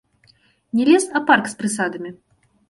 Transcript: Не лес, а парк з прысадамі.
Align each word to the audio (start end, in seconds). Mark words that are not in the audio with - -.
Не 0.79 0.83
лес, 0.89 1.05
а 1.19 1.21
парк 1.27 1.45
з 1.53 1.59
прысадамі. 1.61 2.15